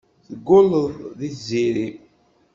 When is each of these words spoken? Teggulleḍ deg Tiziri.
Teggulleḍ 0.27 0.87
deg 1.19 1.31
Tiziri. 1.33 1.89